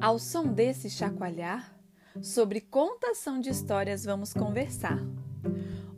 [0.00, 1.78] Ao som desse chacoalhar,
[2.22, 4.98] sobre contação de histórias vamos conversar.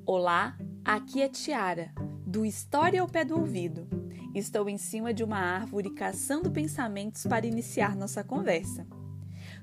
[0.05, 1.93] Olá, aqui é Tiara,
[2.27, 3.87] do História ao Pé do Ouvido.
[4.35, 8.85] Estou em cima de uma árvore caçando pensamentos para iniciar nossa conversa.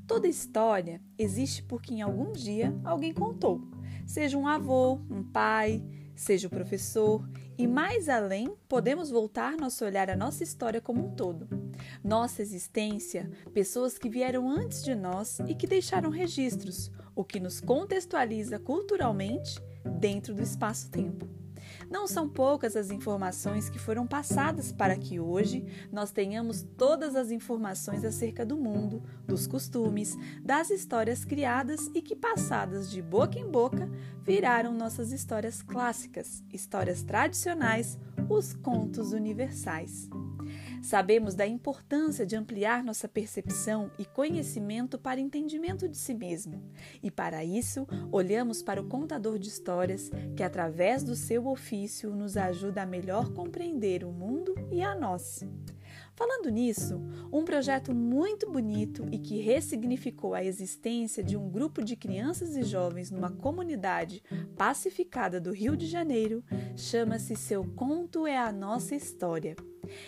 [0.08, 3.62] Toda história existe porque em algum dia alguém contou,
[4.08, 5.84] seja um avô, um pai,
[6.20, 7.26] seja o professor,
[7.58, 11.48] e mais além, podemos voltar nosso olhar à nossa história como um todo.
[12.04, 17.62] Nossa existência, pessoas que vieram antes de nós e que deixaram registros, o que nos
[17.62, 19.62] contextualiza culturalmente
[19.98, 21.26] dentro do espaço-tempo.
[21.90, 27.32] Não são poucas as informações que foram passadas para que hoje nós tenhamos todas as
[27.32, 33.50] informações acerca do mundo, dos costumes, das histórias criadas e que, passadas de boca em
[33.50, 33.90] boca,
[34.24, 37.98] viraram nossas histórias clássicas, histórias tradicionais,
[38.30, 40.10] os contos universais.
[40.82, 46.64] Sabemos da importância de ampliar nossa percepção e conhecimento para entendimento de si mesmo.
[47.04, 52.38] E para isso, olhamos para o contador de histórias, que através do seu ofício nos
[52.38, 55.44] ajuda a melhor compreender o mundo e a nós.
[56.16, 61.96] Falando nisso, um projeto muito bonito e que ressignificou a existência de um grupo de
[61.96, 64.22] crianças e jovens numa comunidade
[64.58, 66.44] pacificada do Rio de Janeiro
[66.76, 69.56] chama-se Seu Conto é a Nossa História.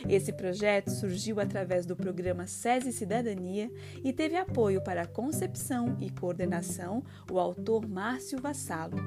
[0.08, 3.72] Esse projeto surgiu através do programa SESI Cidadania
[4.03, 8.97] e teve apoio para a concepção e coordenação o autor Márcio Vassalo.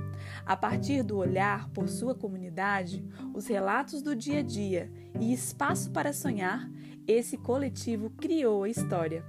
[0.44, 4.90] A partir do olhar por sua comunidade, os relatos do dia a dia
[5.20, 6.70] e espaço para sonhar,
[7.06, 9.24] esse coletivo criou a história.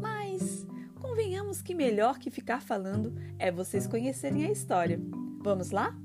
[0.00, 0.66] Mas
[1.00, 5.00] convenhamos que melhor que ficar falando é vocês conhecerem a história.
[5.42, 5.96] Vamos lá?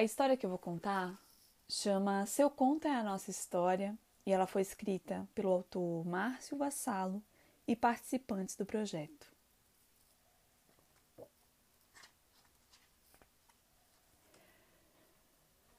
[0.00, 1.14] A história que eu vou contar
[1.68, 3.94] chama Seu Conto é a Nossa História
[4.24, 7.22] e ela foi escrita pelo autor Márcio Vassalo
[7.68, 9.29] e participantes do projeto.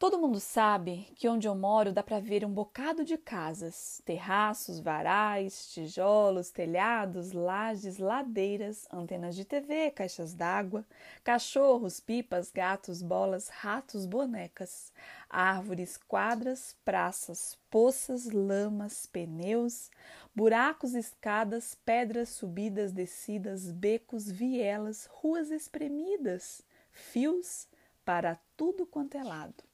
[0.01, 4.79] Todo mundo sabe que onde eu moro dá para ver um bocado de casas, terraços,
[4.79, 10.83] varais, tijolos, telhados, lajes, ladeiras, antenas de TV, caixas d'água,
[11.23, 14.91] cachorros, pipas, gatos, bolas, ratos, bonecas,
[15.29, 19.91] árvores, quadras, praças, poças, lamas, pneus,
[20.35, 27.67] buracos, escadas, pedras subidas, descidas, becos, vielas, ruas espremidas, fios
[28.03, 29.70] para tudo quanto é lado.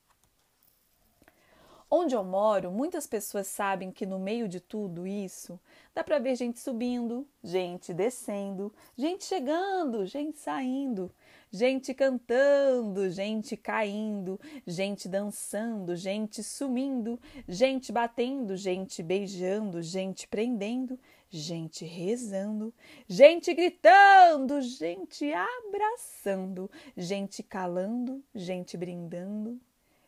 [1.90, 5.58] Onde eu moro, muitas pessoas sabem que no meio de tudo isso
[5.96, 11.09] dá para ver gente subindo, gente descendo, gente chegando, gente saindo,
[11.50, 21.00] gente cantando, gente caindo, gente dançando, gente sumindo, gente batendo, gente beijando, gente prendendo,
[21.30, 22.74] gente rezando,
[23.08, 29.58] gente gritando, gente abraçando, gente calando, gente brindando,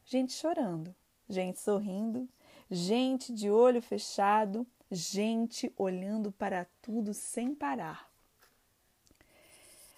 [0.03, 0.93] gente chorando
[1.29, 2.27] gente sorrindo,
[2.69, 8.09] gente de olho fechado, gente olhando para tudo sem parar.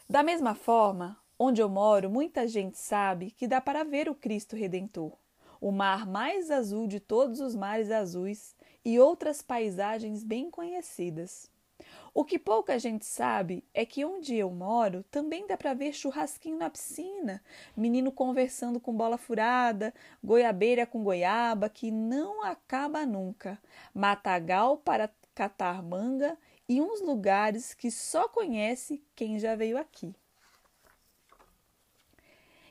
[0.10, 4.56] Da mesma forma, onde eu moro, muita gente sabe que dá para ver o Cristo
[4.56, 5.18] Redentor,
[5.60, 11.51] o mar mais azul de todos os mares azuis e outras paisagens bem conhecidas.
[12.14, 16.58] O que pouca gente sabe é que onde eu moro também dá para ver churrasquinho
[16.58, 17.42] na piscina,
[17.76, 19.94] menino conversando com bola furada,
[20.24, 23.58] goiabeira com goiaba que não acaba nunca,
[23.94, 26.38] matagal para catar manga
[26.68, 30.14] e uns lugares que só conhece quem já veio aqui.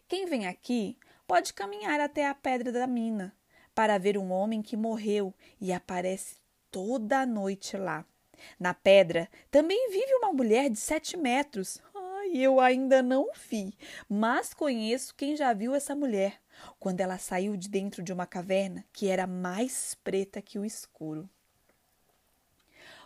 [0.07, 3.35] Quem vem aqui pode caminhar até a pedra da mina
[3.75, 6.37] para ver um homem que morreu e aparece
[6.71, 8.05] toda a noite lá.
[8.59, 11.81] Na pedra também vive uma mulher de sete metros.
[11.95, 13.73] Ai, eu ainda não vi,
[14.09, 16.41] mas conheço quem já viu essa mulher
[16.79, 21.29] quando ela saiu de dentro de uma caverna que era mais preta que o escuro.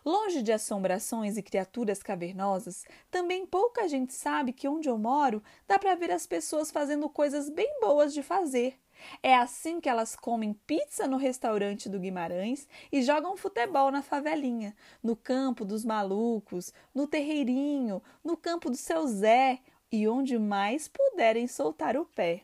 [0.04, 5.78] Longe de assombrações e criaturas cavernosas, também pouca gente sabe que onde eu moro dá
[5.78, 8.78] para ver as pessoas fazendo coisas bem boas de fazer,
[9.22, 14.74] é assim que elas comem pizza no restaurante do Guimarães e jogam futebol na favelinha,
[15.02, 19.60] no campo dos malucos, no terreirinho, no campo do seu Zé
[19.90, 22.42] e onde mais puderem soltar o pé.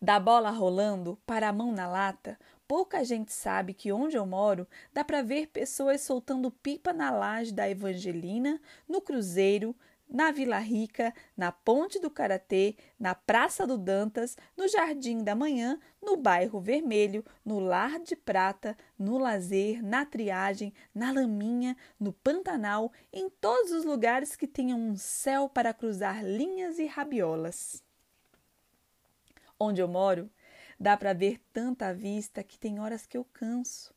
[0.00, 4.66] Da bola rolando para a mão na lata, pouca gente sabe que onde eu moro
[4.92, 9.74] dá para ver pessoas soltando pipa na laje da Evangelina, no Cruzeiro,
[10.08, 15.78] na Vila Rica, na Ponte do Karatê, na Praça do Dantas, no Jardim da Manhã,
[16.02, 22.92] no Bairro Vermelho, no Lar de Prata, no Lazer, na Triagem, na Laminha, no Pantanal,
[23.12, 27.82] em todos os lugares que tenham um céu para cruzar linhas e rabiolas.
[29.60, 30.30] Onde eu moro,
[30.78, 33.96] dá para ver tanta vista que tem horas que eu canso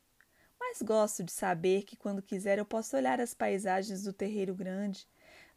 [0.71, 5.05] mas gosto de saber que quando quiser eu posso olhar as paisagens do Terreiro Grande,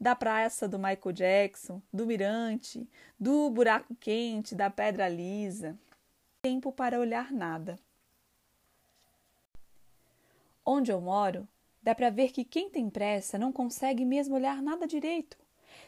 [0.00, 2.88] da praça do Michael Jackson, do Mirante,
[3.18, 5.78] do Buraco Quente, da Pedra Lisa.
[6.42, 7.78] Tempo para olhar nada.
[10.64, 11.46] Onde eu moro,
[11.82, 15.38] dá para ver que quem tem pressa não consegue mesmo olhar nada direito.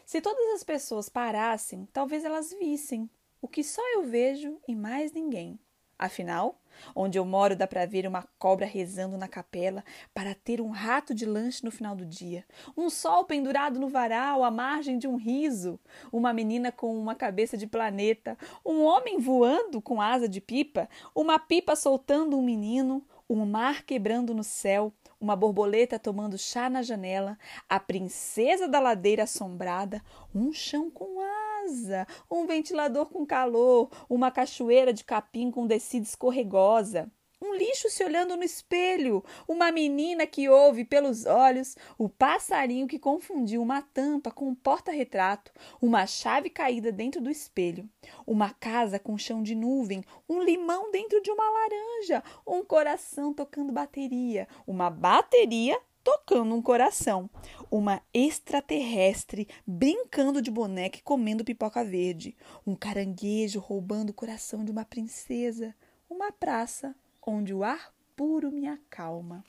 [0.05, 3.09] Se todas as pessoas parassem, talvez elas vissem
[3.41, 5.59] o que só eu vejo e mais ninguém.
[5.97, 6.59] Afinal,
[6.95, 9.83] onde eu moro dá para ver uma cobra rezando na capela
[10.13, 12.45] para ter um rato de lanche no final do dia,
[12.75, 15.79] um sol pendurado no varal à margem de um riso,
[16.11, 21.39] uma menina com uma cabeça de planeta, um homem voando com asa de pipa, uma
[21.39, 27.37] pipa soltando um menino, um mar quebrando no céu, uma borboleta tomando chá na janela,
[27.67, 30.01] a princesa da ladeira assombrada,
[30.33, 31.21] um chão com
[31.67, 37.11] asa, um ventilador com calor, uma cachoeira de capim com descida escorregosa.
[37.39, 42.97] Um lixo se olhando no espelho, uma menina que ouve pelos olhos, o passarinho que
[42.97, 47.87] confundiu uma tampa com um porta-retrato, uma chave caída dentro do espelho,
[48.25, 53.71] uma casa com chão de nuvem, um limão dentro de uma laranja, um coração tocando
[53.71, 57.29] bateria, uma bateria tocando um coração,
[57.69, 62.33] uma extraterrestre brincando de boneca e comendo pipoca verde,
[62.65, 65.75] um caranguejo roubando o coração de uma princesa,
[66.09, 69.43] uma praça onde o ar puro me acalma.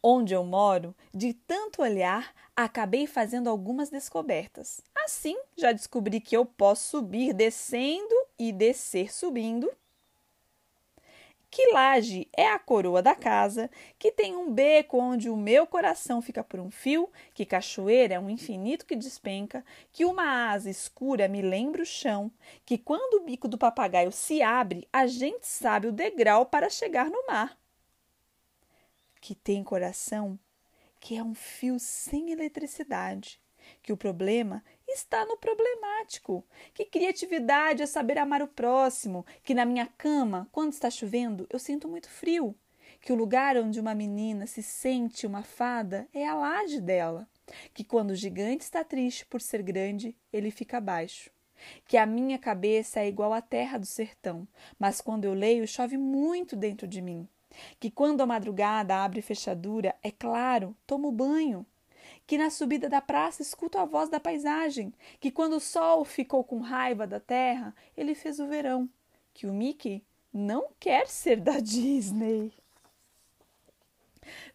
[0.00, 4.80] Onde eu moro, de tanto olhar, acabei fazendo algumas descobertas.
[4.94, 9.68] Assim, já descobri que eu posso subir descendo e descer subindo
[11.50, 13.68] que laje é a coroa da casa,
[13.98, 18.20] que tem um beco onde o meu coração fica por um fio, que cachoeira é
[18.20, 22.30] um infinito que despenca, que uma asa escura me lembra o chão,
[22.64, 27.10] que quando o bico do papagaio se abre, a gente sabe o degrau para chegar
[27.10, 27.58] no mar.
[29.20, 30.38] Que tem coração
[31.00, 33.40] que é um fio sem eletricidade,
[33.82, 36.44] que o problema está no problemático.
[36.74, 41.58] Que criatividade é saber amar o próximo, que na minha cama, quando está chovendo, eu
[41.58, 42.54] sinto muito frio,
[43.00, 47.28] que o lugar onde uma menina se sente uma fada é a laje dela,
[47.72, 51.30] que quando o gigante está triste por ser grande, ele fica baixo.
[51.86, 54.46] Que a minha cabeça é igual à terra do sertão,
[54.78, 57.28] mas quando eu leio chove muito dentro de mim.
[57.78, 61.66] Que quando a madrugada abre fechadura, é claro, tomo banho
[62.26, 66.44] que na subida da praça escuto a voz da paisagem, que quando o sol ficou
[66.44, 68.88] com raiva da terra, ele fez o verão,
[69.34, 72.52] que o Mickey não quer ser da Disney.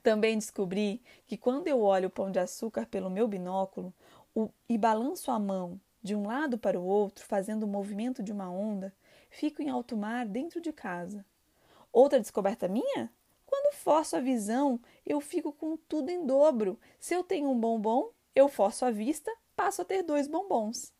[0.02, 3.94] Também descobri que quando eu olho o pão de açúcar pelo meu binóculo
[4.34, 8.32] o, e balanço a mão de um lado para o outro, fazendo o movimento de
[8.32, 8.94] uma onda,
[9.30, 11.26] fico em alto mar dentro de casa.
[11.92, 13.12] Outra descoberta minha?
[13.86, 16.80] Forço a visão, eu fico com tudo em dobro.
[17.00, 20.92] Se eu tenho um bombom, eu forço a vista, passo a ter dois bombons.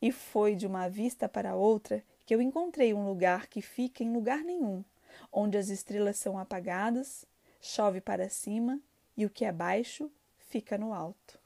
[0.00, 4.12] E foi de uma vista para outra que eu encontrei um lugar que fica em
[4.12, 4.84] lugar nenhum,
[5.32, 7.24] onde as estrelas são apagadas,
[7.62, 8.78] chove para cima
[9.16, 11.38] e o que é baixo fica no alto.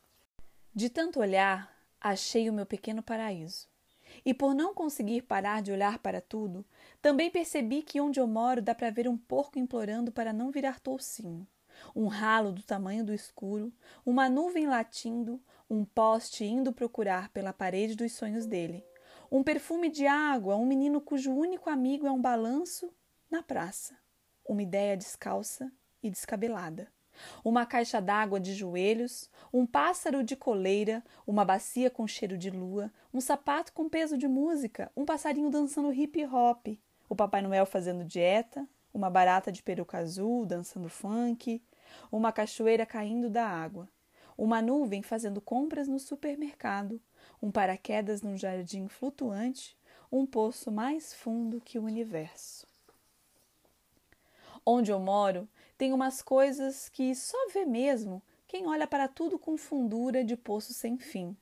[0.74, 3.68] De tanto olhar, achei o meu pequeno paraíso.
[4.24, 6.64] E por não conseguir parar de olhar para tudo,
[7.00, 10.80] também percebi que onde eu moro dá para ver um porco implorando para não virar
[10.80, 11.46] toucinho,
[11.94, 13.72] um ralo do tamanho do escuro,
[14.04, 18.84] uma nuvem latindo, um poste indo procurar pela parede dos sonhos dele,
[19.30, 22.92] um perfume de água, um menino cujo único amigo é um balanço
[23.30, 23.96] na praça,
[24.44, 25.70] uma ideia descalça
[26.02, 26.90] e descabelada
[27.44, 32.92] uma caixa d'água de joelhos, um pássaro de coleira, uma bacia com cheiro de lua,
[33.12, 38.04] um sapato com peso de música, um passarinho dançando hip hop, o Papai Noel fazendo
[38.04, 41.62] dieta, uma barata de peruca azul dançando funk,
[42.10, 43.88] uma cachoeira caindo da água,
[44.36, 47.00] uma nuvem fazendo compras no supermercado,
[47.42, 49.76] um paraquedas num jardim flutuante,
[50.10, 52.66] um poço mais fundo que o universo.
[54.70, 55.48] Onde eu moro,
[55.78, 60.74] tem umas coisas que só vê mesmo quem olha para tudo com fundura de poço
[60.74, 61.34] sem fim.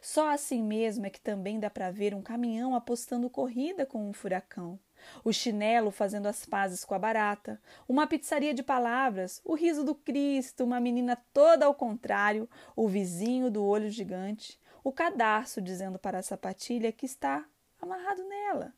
[0.00, 4.12] Só assim mesmo é que também dá para ver um caminhão apostando corrida com um
[4.12, 4.78] furacão,
[5.24, 9.96] o chinelo fazendo as pazes com a barata, uma pizzaria de palavras, o riso do
[9.96, 16.20] Cristo, uma menina toda ao contrário, o vizinho do olho gigante, o cadarço dizendo para
[16.20, 17.44] a sapatilha que está
[17.82, 18.72] amarrado nela,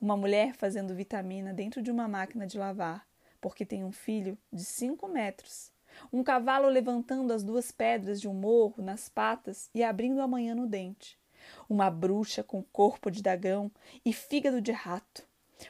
[0.00, 3.06] uma mulher fazendo vitamina dentro de uma máquina de lavar,
[3.44, 5.70] porque tem um filho de cinco metros,
[6.10, 10.66] um cavalo levantando as duas pedras de um morro nas patas e abrindo amanhã no
[10.66, 11.18] dente,
[11.68, 13.70] uma bruxa com corpo de dragão
[14.02, 15.28] e fígado de rato,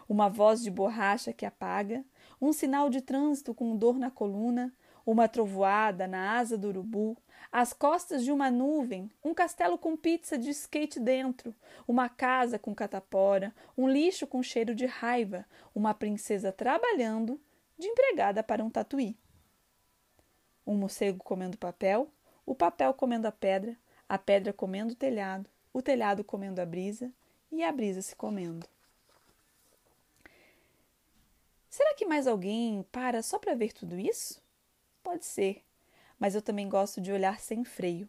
[0.08, 2.04] uma voz de borracha que apaga,
[2.40, 4.72] um sinal de trânsito com dor na coluna,
[5.04, 7.18] uma trovoada na asa do urubu,
[7.50, 11.52] as costas de uma nuvem, um castelo com pizza de skate dentro,
[11.88, 17.40] uma casa com catapora, um lixo com cheiro de raiva, uma princesa trabalhando
[17.78, 19.16] de empregada para um tatuí.
[20.66, 22.10] Um morcego comendo papel,
[22.46, 23.76] o papel comendo a pedra,
[24.08, 27.12] a pedra comendo o telhado, o telhado comendo a brisa
[27.50, 28.66] e a brisa se comendo.
[31.68, 34.40] Será que mais alguém para só para ver tudo isso?
[35.02, 35.62] Pode ser,
[36.18, 38.08] mas eu também gosto de olhar sem freio.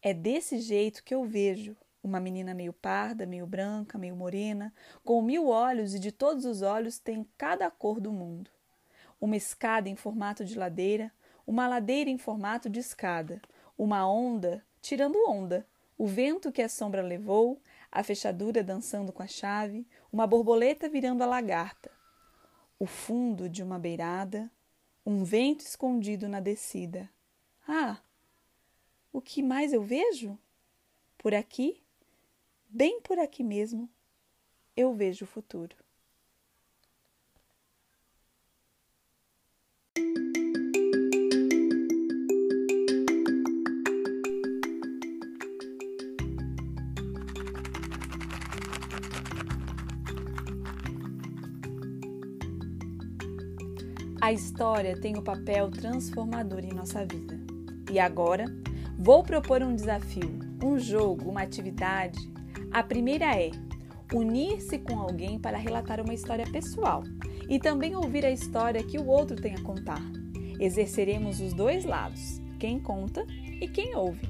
[0.00, 4.72] É desse jeito que eu vejo uma menina meio parda, meio branca, meio morena,
[5.04, 8.50] com mil olhos e de todos os olhos tem cada cor do mundo.
[9.24, 11.10] Uma escada em formato de ladeira,
[11.46, 13.40] uma ladeira em formato de escada,
[13.78, 15.66] uma onda tirando onda,
[15.96, 17.58] o vento que a sombra levou,
[17.90, 21.90] a fechadura dançando com a chave, uma borboleta virando a lagarta,
[22.78, 24.50] o fundo de uma beirada,
[25.06, 27.08] um vento escondido na descida.
[27.66, 27.96] Ah!
[29.10, 30.38] O que mais eu vejo?
[31.16, 31.82] Por aqui,
[32.68, 33.88] bem por aqui mesmo,
[34.76, 35.83] eu vejo o futuro.
[54.24, 57.38] A história tem o um papel transformador em nossa vida.
[57.92, 58.46] E agora,
[58.98, 62.18] vou propor um desafio, um jogo, uma atividade.
[62.72, 63.50] A primeira é
[64.14, 67.02] unir-se com alguém para relatar uma história pessoal
[67.50, 70.00] e também ouvir a história que o outro tem a contar.
[70.58, 73.26] Exerceremos os dois lados, quem conta
[73.60, 74.26] e quem ouve.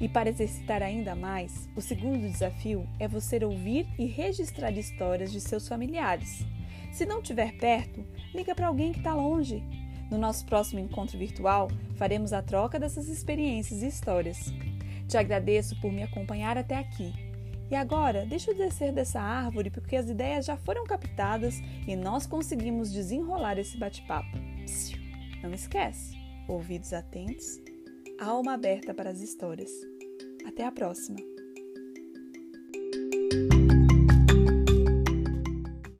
[0.00, 5.40] E para exercitar ainda mais, o segundo desafio é você ouvir e registrar histórias de
[5.40, 6.44] seus familiares.
[6.92, 9.64] Se não estiver perto, liga para alguém que está longe.
[10.10, 14.52] No nosso próximo encontro virtual, faremos a troca dessas experiências e histórias.
[15.08, 17.12] Te agradeço por me acompanhar até aqui.
[17.70, 21.58] E agora, deixa eu descer dessa árvore porque as ideias já foram captadas
[21.88, 24.36] e nós conseguimos desenrolar esse bate-papo.
[25.42, 26.14] Não esquece,
[26.46, 27.58] ouvidos atentos,
[28.20, 29.70] alma aberta para as histórias.
[30.46, 31.31] Até a próxima!